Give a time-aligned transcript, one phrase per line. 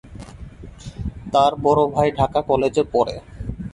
[1.33, 3.15] তার বড় ভাই ঢাকা কলেজে পড়ে।